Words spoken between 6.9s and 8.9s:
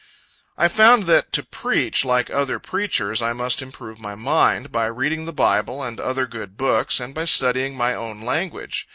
and by studying my own language.